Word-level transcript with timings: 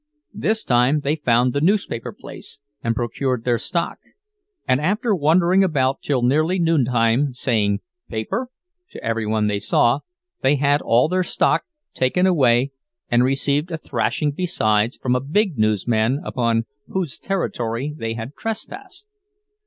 This 0.33 0.63
time 0.63 1.01
they 1.01 1.15
found 1.15 1.53
the 1.53 1.61
newspaper 1.61 2.11
place, 2.11 2.57
and 2.83 2.95
procured 2.95 3.43
their 3.43 3.59
stock; 3.59 3.99
and 4.67 4.81
after 4.81 5.13
wandering 5.13 5.63
about 5.63 6.01
till 6.01 6.23
nearly 6.23 6.57
noontime, 6.57 7.35
saying 7.35 7.81
"Paper?" 8.09 8.47
to 8.93 9.03
every 9.03 9.27
one 9.27 9.45
they 9.45 9.59
saw, 9.59 9.99
they 10.41 10.55
had 10.55 10.81
all 10.81 11.07
their 11.07 11.21
stock 11.21 11.65
taken 11.93 12.25
away 12.25 12.71
and 13.11 13.23
received 13.23 13.69
a 13.69 13.77
thrashing 13.77 14.31
besides 14.31 14.97
from 14.97 15.15
a 15.15 15.21
big 15.21 15.59
newsman 15.59 16.19
upon 16.25 16.65
whose 16.87 17.19
territory 17.19 17.93
they 17.95 18.15
had 18.15 18.33
trespassed. 18.35 19.07